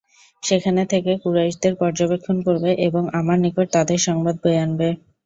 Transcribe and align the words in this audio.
সেখানে 0.43 0.81
থেকে 0.91 1.11
কুরাইশদের 1.23 1.73
পর্যবেক্ষণ 1.81 2.37
করবে 2.47 2.71
এবং 2.87 3.03
আমার 3.19 3.37
নিকট 3.39 3.67
তাদের 3.75 3.99
সংবাদ 4.07 4.35
বয়ে 4.43 4.61
আনবে। 4.61 4.89